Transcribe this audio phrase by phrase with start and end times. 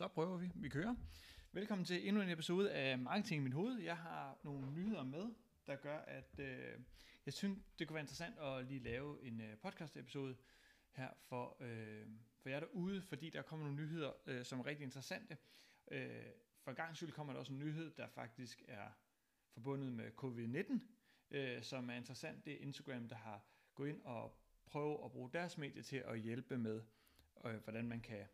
[0.00, 0.50] Så prøver vi.
[0.54, 0.94] Vi kører.
[1.52, 3.78] Velkommen til endnu en episode af Marketing i mit hoved.
[3.78, 5.34] Jeg har nogle nyheder med,
[5.66, 6.80] der gør, at øh,
[7.26, 10.36] jeg synes, det kunne være interessant at lige lave en øh, podcast-episode
[10.90, 12.06] her for, øh,
[12.42, 15.36] for jer derude, fordi der kommer nogle nyheder, øh, som er rigtig interessante.
[15.90, 16.26] Øh,
[16.62, 18.88] for gang skyld kommer der også en nyhed, der faktisk er
[19.52, 20.80] forbundet med covid-19,
[21.30, 22.46] øh, som er interessant.
[22.46, 23.44] Det er Instagram, der har
[23.74, 26.82] gået ind og prøvet at bruge deres medie til at hjælpe med,
[27.46, 28.26] øh, hvordan man kan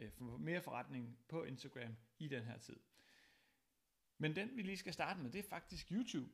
[0.00, 2.76] øh, for mere forretning på Instagram i den her tid.
[4.18, 6.30] Men den vi lige skal starte med, det er faktisk YouTube.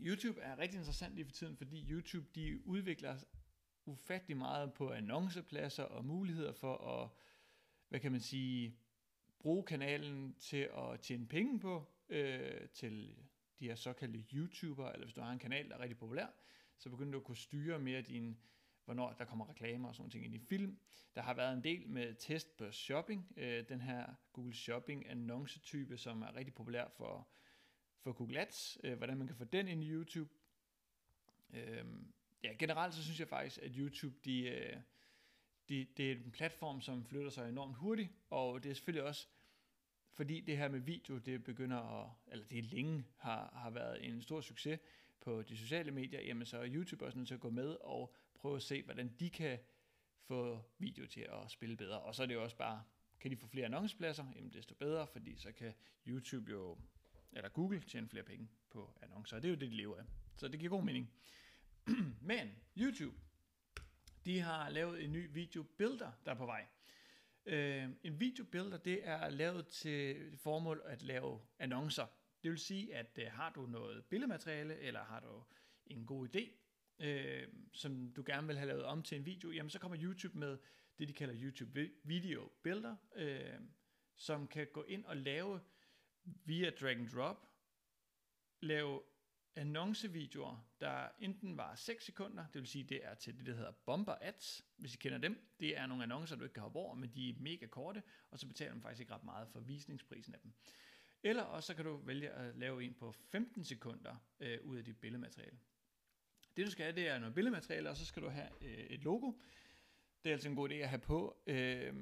[0.00, 3.18] YouTube er rigtig interessant lige for tiden, fordi YouTube de udvikler
[3.84, 7.10] ufattelig meget på annoncepladser og muligheder for at,
[7.88, 8.78] hvad kan man sige,
[9.38, 13.16] bruge kanalen til at tjene penge på, øh, til
[13.58, 16.26] de her såkaldte YouTubere, eller hvis du har en kanal, der er rigtig populær,
[16.78, 18.38] så begynder du at kunne styre mere din
[18.88, 20.78] hvornår der kommer reklamer og sådan ting ind i film.
[21.14, 25.98] Der har været en del med test på shopping, øh, den her Google Shopping annoncetype,
[25.98, 27.28] som er rigtig populær for,
[28.00, 30.30] for Google Ads, øh, hvordan man kan få den ind i YouTube.
[31.50, 31.84] Øh,
[32.42, 34.76] ja, generelt så synes jeg faktisk, at YouTube, de, øh,
[35.68, 39.28] de, det er en platform, som flytter sig enormt hurtigt, og det er selvfølgelig også
[40.12, 44.22] fordi det her med video, det begynder at, eller det længe har, har været en
[44.22, 44.80] stor succes
[45.20, 48.14] på de sociale medier, jamen så er YouTube også nødt til at gå med og
[48.38, 49.58] prøve at se, hvordan de kan
[50.26, 52.00] få video til at spille bedre.
[52.00, 52.82] Og så er det jo også bare,
[53.20, 55.74] kan de få flere annoncepladser, jamen desto bedre, fordi så kan
[56.06, 56.78] YouTube jo,
[57.32, 60.04] eller Google tjene flere penge på annoncer, og det er jo det, de lever af.
[60.36, 61.10] Så det giver god mening.
[62.20, 63.16] Men YouTube,
[64.26, 66.66] de har lavet en ny video builder, der er på vej.
[67.46, 72.06] Øh, en videobuilder, det er lavet til formål at lave annoncer.
[72.42, 75.44] Det vil sige, at øh, har du noget billedmateriale, eller har du
[75.86, 76.50] en god idé,
[77.00, 80.38] øh, som du gerne vil have lavet om til en video, jamen så kommer YouTube
[80.38, 80.58] med
[80.98, 83.60] det, de kalder YouTube Video Builder, øh,
[84.16, 85.60] som kan gå ind og lave
[86.44, 87.48] via drag and drop,
[88.60, 89.02] lave
[89.56, 93.72] annoncevideoer, der enten var 6 sekunder, det vil sige, det er til det, der hedder
[93.72, 95.54] bomber ads, hvis I kender dem.
[95.60, 98.38] Det er nogle annoncer, du ikke kan hoppe over, men de er mega korte, og
[98.38, 100.52] så betaler man faktisk ikke ret meget for visningsprisen af dem.
[101.22, 104.84] Eller også så kan du vælge at lave en på 15 sekunder øh, ud af
[104.84, 105.58] dit billedmateriale.
[106.58, 109.04] Det du skal have, det er noget billedmateriale, og så skal du have øh, et
[109.04, 109.32] logo.
[110.24, 111.94] Det er altså en god idé at have på, øh,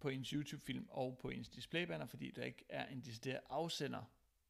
[0.00, 4.02] på ens YouTube-film og på ens displaybanner, fordi der ikke er en decideret afsender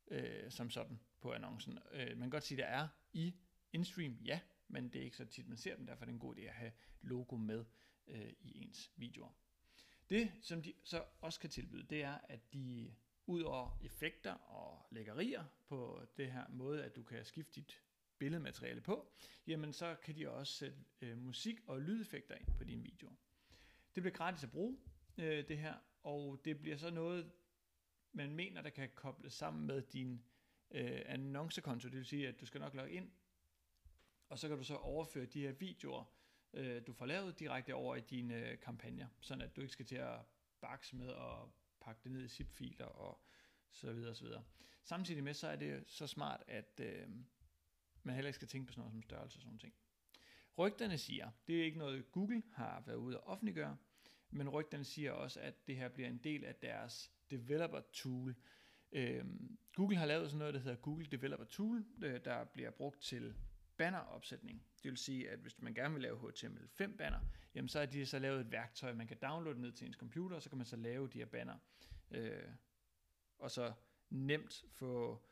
[0.09, 1.79] øh, som sådan på annoncen.
[1.93, 3.35] Øh, man kan godt sige, at der er i
[3.73, 6.19] InStream, ja, men det er ikke så tit, man ser dem, derfor er det en
[6.19, 7.65] god idé at have logo med
[8.07, 9.31] øh, i ens videoer.
[10.11, 12.95] Det, som de så også kan tilbyde, det er, at de
[13.27, 17.83] ud over effekter og lækkerier på det her måde, at du kan skifte dit
[18.19, 19.13] billedmateriale på,
[19.47, 23.15] jamen så kan de også sætte øh, musik og lydeffekter ind på dine videoer.
[23.95, 24.79] Det bliver gratis at bruge,
[25.19, 27.33] øh, det her, og det bliver så noget,
[28.13, 30.25] man mener, der kan kobles sammen med din
[30.71, 31.89] øh, annoncekonto.
[31.89, 33.11] Det vil sige, at du skal nok logge ind,
[34.29, 36.05] og så kan du så overføre de her videoer,
[36.53, 39.87] øh, du får lavet direkte over i dine øh, kampagner, sådan at du ikke skal
[39.87, 40.21] til at
[40.61, 41.49] bakse med at
[41.81, 43.21] pakke det ned i zip-filer og
[43.71, 44.45] så videre og så videre.
[44.83, 47.09] Samtidig med, så er det så smart, at øh,
[48.07, 49.75] man heller ikke skal tænke på sådan noget som størrelse og sådan ting.
[50.59, 53.77] Rygterne siger, det er ikke noget Google har været ude at offentliggøre,
[54.31, 58.35] men rygterne siger også, at det her bliver en del af deres developer tool.
[58.93, 63.01] Øhm, Google har lavet sådan noget, der hedder Google Developer Tool, øh, der bliver brugt
[63.01, 63.35] til
[63.77, 64.63] banneropsætning.
[64.83, 67.21] Det vil sige, at hvis man gerne vil lave HTML5 banner,
[67.55, 70.37] jamen så har de så lavet et værktøj, man kan downloade ned til ens computer,
[70.37, 71.59] og så kan man så lave de her banner.
[72.11, 72.49] Øh,
[73.39, 73.73] og så
[74.11, 75.23] nemt få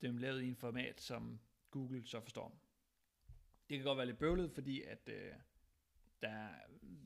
[0.00, 1.40] dem lavet i en format, som
[1.72, 2.58] Google så forstår.
[3.68, 5.32] Det kan godt være lidt bøvlet, fordi at øh,
[6.22, 6.54] der er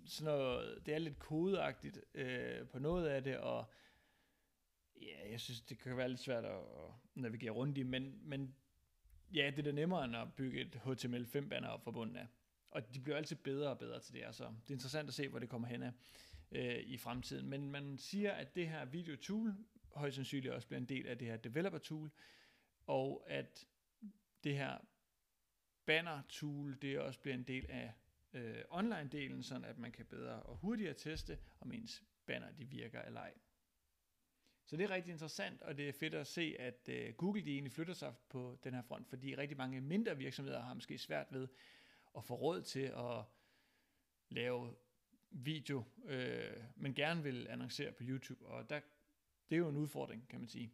[0.06, 3.64] sådan noget, det er lidt kodeagtigt øh, på noget af det, og
[5.02, 8.54] ja, jeg synes, det kan være lidt svært at, at navigere rundt i, men, men
[9.34, 12.26] ja, det er da nemmere end at bygge et HTML5-banner op forbundet af.
[12.70, 15.28] Og de bliver altid bedre og bedre til det, så det er interessant at se,
[15.28, 15.92] hvor det kommer hen af
[16.52, 17.46] øh, i fremtiden.
[17.46, 19.54] Men man siger, at det her video tool
[19.94, 22.10] højst sandsynligt også bliver en del af det her developer tool,
[22.86, 23.66] og at
[24.44, 24.78] det her
[25.86, 27.92] banner tool, det også bliver en del af
[28.32, 33.02] øh, online-delen, sådan at man kan bedre og hurtigere teste, om ens banner de virker
[33.02, 33.34] eller ej.
[34.66, 37.52] Så det er rigtig interessant, og det er fedt at se, at øh, Google de
[37.52, 41.26] egentlig flytter sig på den her front, fordi rigtig mange mindre virksomheder har måske svært
[41.30, 41.48] ved
[42.16, 43.24] at få råd til at
[44.28, 44.74] lave
[45.30, 48.80] video, øh, men gerne vil annoncere på YouTube, og der,
[49.50, 50.72] det er jo en udfordring, kan man sige.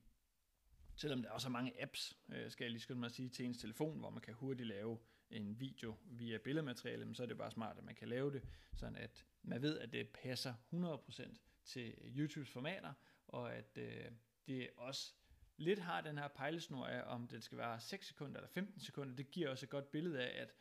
[0.96, 3.44] Selvom der også er mange apps, øh, skal jeg lige skynde mig at sige, til
[3.44, 4.98] ens telefon, hvor man kan hurtigt lave
[5.30, 8.42] en video via billedmateriale, men så er det bare smart, at man kan lave det,
[8.74, 12.92] sådan at man ved, at det passer 100% til YouTubes formater,
[13.28, 14.04] og at øh,
[14.46, 15.14] det også
[15.56, 19.16] lidt har den her pejlesnor af, om det skal være 6 sekunder eller 15 sekunder.
[19.16, 20.54] Det giver også et godt billede af, at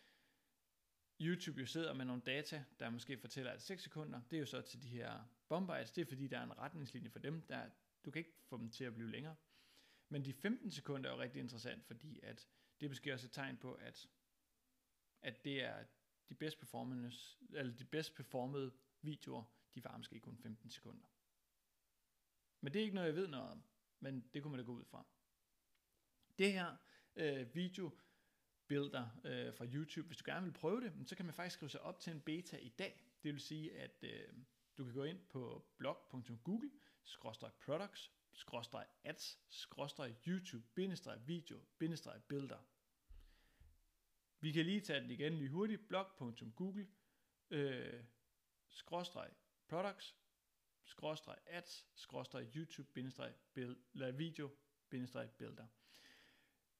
[1.21, 4.45] YouTube jo sidder med nogle data, der måske fortæller, at 6 sekunder, det er jo
[4.45, 7.69] så til de her bombites, det er fordi, der er en retningslinje for dem, der,
[8.05, 9.35] du kan ikke få dem til at blive længere.
[10.11, 12.47] Men de 15 sekunder er jo rigtig interessant, fordi at
[12.79, 14.09] det er måske også et tegn på, at,
[15.21, 15.83] at det er
[16.29, 18.71] de bedst performance, eller de bedst performede
[19.01, 19.43] videoer,
[19.75, 21.07] de var måske kun 15 sekunder.
[22.61, 23.63] Men det er ikke noget, jeg ved noget om,
[23.99, 25.05] men det kunne man da gå ud fra.
[26.39, 26.75] Det her
[27.15, 27.91] øh, video
[28.67, 31.69] builder øh, fra YouTube, hvis du gerne vil prøve det, så kan man faktisk skrive
[31.69, 33.03] sig op til en beta i dag.
[33.23, 34.33] Det vil sige, at øh,
[34.77, 36.71] du kan gå ind på blog.google,
[37.65, 38.11] products,
[39.03, 39.39] ads,
[40.27, 40.63] youtube,
[41.25, 41.59] video,
[42.27, 42.59] builder.
[44.39, 45.87] Vi kan lige tage den igen lige hurtigt.
[45.87, 46.87] blog.google,
[47.49, 48.03] øh,
[49.67, 50.15] products,
[51.45, 51.87] ads,
[52.55, 52.89] youtube,
[54.17, 54.49] video,
[54.89, 55.67] builder.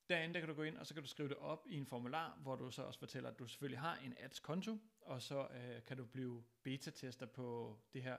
[0.10, 1.86] Derinde der kan du gå ind, og så kan du skrive det op i en
[1.86, 5.84] formular, hvor du så også fortæller, at du selvfølgelig har en ads-konto, og så øh,
[5.84, 8.18] kan du blive beta-tester på det her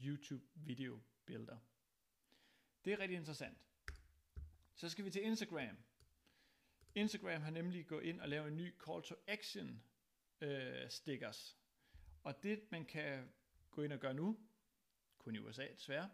[0.00, 1.58] YouTube-video-billeder.
[2.84, 3.58] Det er rigtig interessant.
[4.74, 5.76] Så skal vi til Instagram.
[6.94, 9.82] Instagram har nemlig gået ind og lavet en ny call to action
[10.40, 11.58] øh, stickers.
[12.22, 13.32] Og det man kan
[13.70, 14.38] gå ind og gøre nu,
[15.18, 16.10] kun i USA desværre,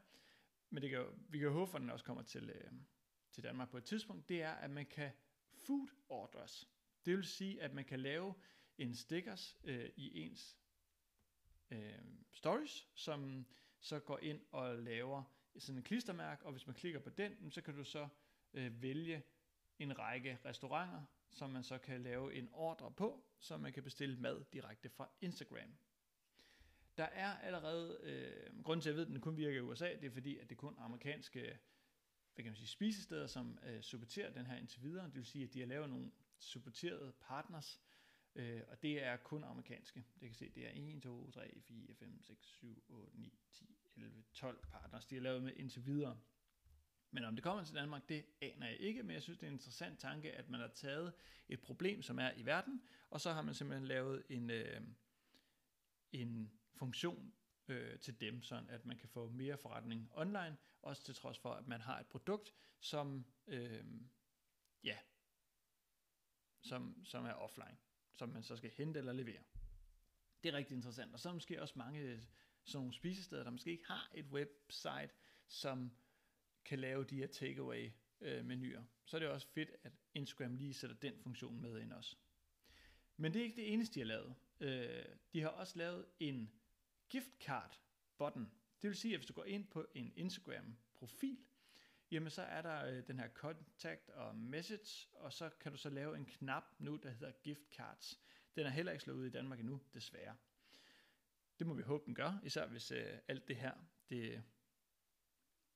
[0.71, 2.73] men det kan, vi kan håbe, at den også kommer til, øh,
[3.31, 5.12] til Danmark på et tidspunkt, det er, at man kan
[5.53, 6.69] food orders.
[7.05, 8.35] Det vil sige, at man kan lave
[8.79, 10.59] en stickers øh, i ens
[11.71, 11.99] øh,
[12.33, 13.47] stories, som
[13.81, 17.62] så går ind og laver sådan en klistermærke, og hvis man klikker på den, så
[17.62, 18.08] kan du så
[18.55, 19.23] øh, vælge
[19.79, 24.17] en række restauranter, som man så kan lave en ordre på, så man kan bestille
[24.17, 25.76] mad direkte fra Instagram.
[26.99, 29.94] Der er allerede, øh, grund til at jeg ved, at den kun virker i USA,
[29.94, 31.59] det er fordi, at det er kun amerikanske
[32.37, 35.06] hvad kan man sige, spisesteder, som øh, supporterer den her indtil videre.
[35.06, 37.81] Det vil sige, at de har lavet nogle supporterede partners,
[38.37, 40.05] øh, og det er kun amerikanske.
[40.21, 43.79] Det kan se, det er 1, 2, 3, 4, 5, 6, 7, 8, 9, 10,
[43.97, 46.19] 11, 12 partners, de har lavet med indtil videre.
[47.11, 49.50] Men om det kommer til Danmark, det aner jeg ikke, men jeg synes, det er
[49.50, 51.12] en interessant tanke, at man har taget
[51.49, 54.81] et problem, som er i verden, og så har man simpelthen lavet en, øh,
[56.12, 57.33] en funktion
[57.69, 61.53] øh, til dem, sådan at man kan få mere forretning online, også til trods for,
[61.53, 63.85] at man har et produkt, som, øh,
[64.85, 64.99] ja,
[66.62, 67.77] som, som er offline,
[68.17, 69.43] som man så skal hente eller levere.
[70.43, 71.13] Det er rigtig interessant.
[71.13, 72.23] Og så er der måske også mange øh,
[72.65, 75.11] sådan nogle spisesteder, der måske ikke har et website,
[75.49, 75.91] som
[76.65, 77.91] kan lave de her takeaway
[78.21, 78.83] øh, menuer.
[79.05, 82.17] Så er det også fedt, at Instagram lige sætter den funktion med ind også.
[83.17, 84.35] Men det er ikke det eneste, de har lavet.
[84.61, 86.53] Øh, de har også lavet en
[87.09, 87.81] gift card
[88.19, 88.51] button.
[88.83, 91.39] Det vil sige, at hvis du går ind på en Instagram profil,
[92.11, 95.91] jamen så er der øh, den her contact og message, og så kan du så
[95.91, 98.20] lave en knap nu, der hedder gift cards.
[98.56, 100.37] Den er heller ikke slået ud i Danmark endnu, desværre.
[101.58, 103.75] Det må vi håbe, den gør, især hvis øh, alt det her,
[104.11, 104.43] det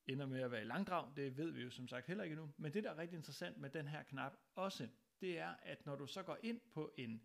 [0.06, 1.12] ender med at være i langdrag.
[1.16, 2.52] Det ved vi jo som sagt heller ikke endnu.
[2.56, 4.88] Men det, der er rigtig interessant med den her knap også,
[5.20, 7.22] det er, at når du så går ind på en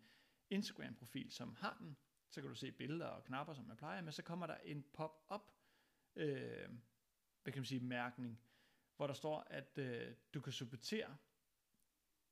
[0.50, 1.96] Instagram-profil, som har den,
[2.30, 4.84] så kan du se billeder og knapper, som man plejer, men så kommer der en
[4.92, 5.52] pop-up,
[6.16, 6.68] øh,
[7.42, 8.40] hvad kan man sige, mærkning,
[8.96, 11.16] hvor der står, at øh, du kan supportere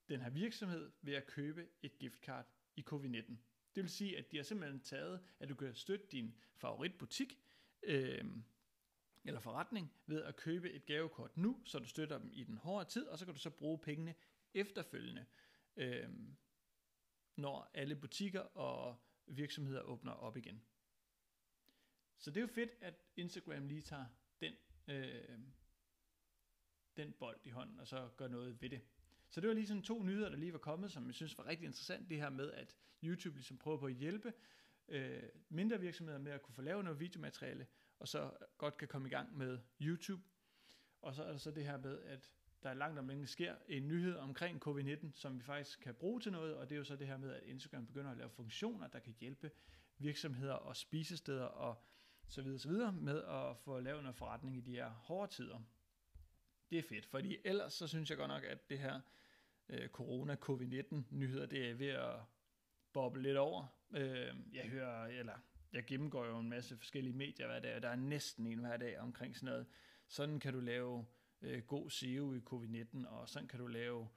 [0.08, 3.36] den her virksomhed ved at købe et giftcard i covid-19.
[3.74, 7.38] Det vil sige, at de har simpelthen taget, at du kan støtte din favoritbutik,
[7.82, 8.24] øh,
[9.24, 12.90] eller forretning ved at købe et gavekort nu, så du støtter dem i den hårde
[12.90, 14.14] tid, og så kan du så bruge pengene
[14.54, 15.26] efterfølgende,
[15.76, 16.08] øh,
[17.36, 20.62] når alle butikker og virksomheder åbner op igen.
[22.18, 24.06] Så det er jo fedt, at Instagram lige tager
[24.40, 24.54] den,
[24.88, 25.38] øh,
[26.96, 28.80] den bold i hånden, og så gør noget ved det.
[29.30, 31.46] Så det var lige sådan to nyheder, der lige var kommet, som jeg synes var
[31.46, 32.10] rigtig interessant.
[32.10, 34.32] Det her med, at YouTube ligesom prøver på at hjælpe
[34.88, 37.66] øh, mindre virksomheder med at kunne få lavet noget videomateriale,
[37.98, 40.22] og så godt kan komme i gang med YouTube.
[41.02, 42.32] Og så er der så det her med, at
[42.62, 46.20] der er langt om længe sker en nyhed omkring covid-19, som vi faktisk kan bruge
[46.20, 48.30] til noget, og det er jo så det her med, at Instagram begynder at lave
[48.30, 49.50] funktioner, der kan hjælpe
[49.98, 51.84] virksomheder og spisesteder og
[52.28, 55.60] så videre, så videre med at få lavet noget forretning i de her hårde tider.
[56.74, 59.00] Det er fedt, fordi ellers så synes jeg godt nok, at det her
[59.68, 62.14] øh, corona, covid-19 nyheder, det er ved at
[62.92, 63.66] boble lidt over.
[63.90, 65.34] Øh, jeg hører, eller
[65.72, 68.76] jeg gennemgår jo en masse forskellige medier hver dag, og der er næsten en hver
[68.76, 69.66] dag omkring sådan noget.
[70.08, 71.06] Sådan kan du lave
[71.42, 74.08] øh, god SEO i covid-19, og sådan kan du lave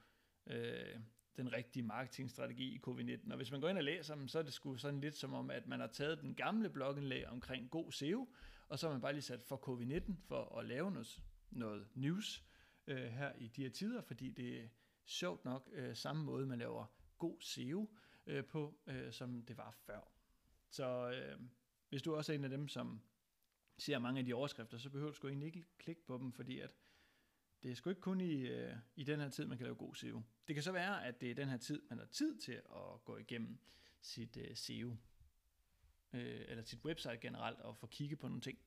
[0.46, 1.00] øh,
[1.36, 3.30] den rigtige marketingstrategi i covid-19.
[3.30, 5.34] Og hvis man går ind og læser dem, så er det sgu sådan lidt som
[5.34, 8.28] om, at man har taget den gamle blogindlæg omkring god SEO,
[8.68, 12.44] Og så har man bare lige sat for covid-19 for at lave noget, noget news
[12.86, 14.68] øh, her i de her tider, fordi det er
[15.04, 16.86] sjovt nok øh, samme måde, man laver
[17.18, 17.90] god SEO
[18.26, 20.00] øh, på, øh, som det var før.
[20.70, 21.40] Så øh,
[21.88, 23.00] hvis du også er en af dem, som
[23.78, 26.60] ser mange af de overskrifter, så behøver du sgu egentlig ikke klikke på dem, fordi
[26.60, 26.70] at
[27.62, 29.94] det er sgu ikke kun i, øh, i den her tid, man kan lave god
[29.94, 30.22] SEO.
[30.48, 33.04] Det kan så være, at det er den her tid, man har tid til at
[33.04, 33.58] gå igennem
[34.00, 34.96] sit øh, SEO,
[36.12, 38.58] øh, eller sit website generelt, og få kigget på nogle ting.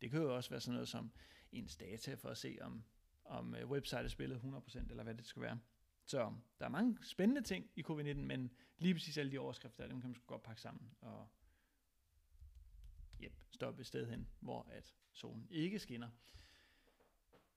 [0.00, 1.12] Det kan jo også være sådan noget som
[1.52, 2.84] ens data, for at se om,
[3.24, 5.58] om øh, website websitet spillet 100%, eller hvad det skal være.
[6.04, 10.00] Så der er mange spændende ting i covid-19, men lige præcis alle de overskrifter, dem
[10.00, 11.28] kan man godt pakke sammen og
[13.22, 16.08] yep, stoppe et sted hen, hvor at solen ikke skinner.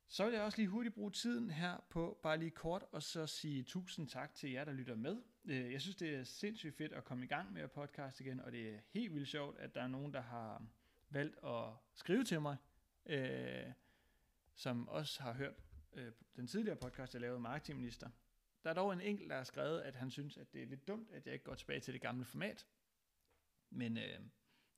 [0.07, 3.27] Så vil jeg også lige hurtigt bruge tiden her på bare lige kort og så
[3.27, 5.21] sige tusind tak til jer, der lytter med.
[5.45, 8.39] Øh, jeg synes, det er sindssygt fedt at komme i gang med at podcast igen,
[8.39, 10.65] og det er helt vildt sjovt, at der er nogen, der har
[11.09, 12.57] valgt at skrive til mig,
[13.05, 13.71] øh,
[14.55, 15.55] som også har hørt
[15.93, 18.09] øh, den tidligere podcast, jeg lavede, Marketingminister.
[18.63, 20.87] Der er dog en enkelt, der har skrevet, at han synes, at det er lidt
[20.87, 22.67] dumt, at jeg ikke går tilbage til det gamle format.
[23.69, 24.19] Men øh,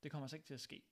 [0.03, 0.83] det kommer så ikke til at ske.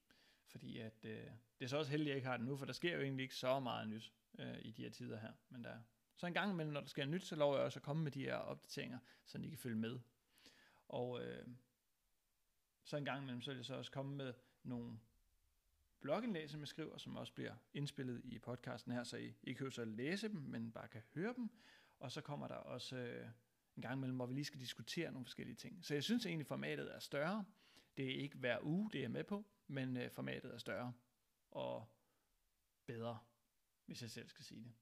[0.47, 2.65] Fordi at, øh, det er så også heldigt, at jeg ikke har det nu, for
[2.65, 5.33] der sker jo egentlig ikke så meget nyt øh, i de her tider her.
[5.49, 5.79] Men der,
[6.15, 8.11] så en gang imellem, når der sker nyt, så lover jeg også at komme med
[8.11, 9.99] de her opdateringer, så I kan følge med.
[10.87, 11.47] Og øh,
[12.83, 14.99] så en gang imellem, så vil jeg så også komme med nogle
[15.99, 19.81] blogindlæg, som jeg skriver, som også bliver indspillet i podcasten her, så I ikke behøver
[19.81, 21.49] at læse dem, men bare kan høre dem.
[21.99, 23.29] Og så kommer der også øh,
[23.75, 25.85] en gang imellem, hvor vi lige skal diskutere nogle forskellige ting.
[25.85, 27.45] Så jeg synes egentlig, formatet er større.
[27.97, 30.93] Det er ikke hver uge, det er med på, men øh, formatet er større
[31.51, 31.87] og
[32.85, 33.19] bedre,
[33.85, 34.73] hvis jeg selv skal sige det.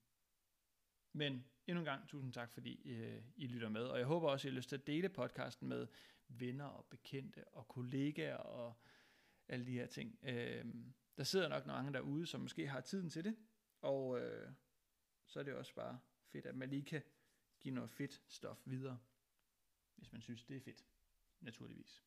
[1.14, 3.84] Men endnu en gang, tusind tak, fordi øh, I lytter med.
[3.84, 5.88] Og jeg håber også, I har lyst til at dele podcasten med
[6.28, 8.74] venner og bekendte og kollegaer og
[9.48, 10.20] alle de her ting.
[10.24, 10.66] Øh,
[11.18, 13.36] der sidder nok mange derude, som måske har tiden til det.
[13.82, 14.52] Og øh,
[15.26, 17.02] så er det også bare fedt, at man lige kan
[17.60, 19.00] give noget fedt stof videre,
[19.96, 20.86] hvis man synes, det er fedt,
[21.40, 22.04] naturligvis.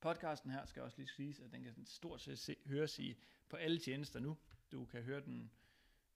[0.00, 3.16] Podcasten her skal også lige siges, at den kan stort set se, høres i
[3.48, 4.38] på alle tjenester nu.
[4.72, 5.50] Du kan høre den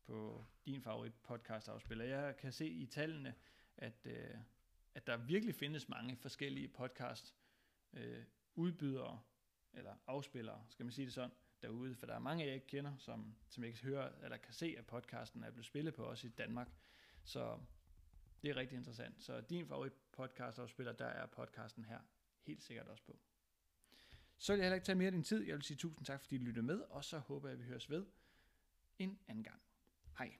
[0.06, 2.04] på din favorit podcast afspiller.
[2.04, 3.34] Jeg kan se i tallene,
[3.76, 4.36] at, øh,
[4.94, 7.34] at der virkelig findes mange forskellige podcast
[7.92, 9.20] øh, udbydere,
[9.72, 11.30] eller afspillere, skal man sige det sådan,
[11.62, 14.54] derude, for der er mange, jeg ikke kender, som, som jeg kan høre, eller kan
[14.54, 16.68] se, at podcasten er blevet spillet på også i Danmark.
[17.24, 17.58] Så
[18.42, 19.22] det er rigtig interessant.
[19.22, 21.98] Så din favorit podcast afspiller, der er podcasten her
[22.42, 23.18] helt sikkert også på.
[24.38, 25.46] Så vil jeg heller ikke tage mere af din tid.
[25.46, 27.68] Jeg vil sige tusind tak, fordi du lyttede med, og så håber jeg, at vi
[27.68, 28.06] høres ved
[28.98, 29.65] en anden gang.
[30.18, 30.38] Hei.